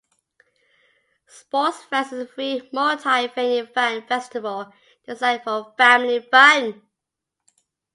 SportsFest 1.29 2.07
is 2.13 2.21
a 2.21 2.25
free, 2.25 2.67
multi-venue 2.73 3.67
fan 3.67 4.01
festival 4.07 4.73
designed 5.05 5.43
for 5.43 5.75
family 5.77 6.19
fun. 6.19 6.81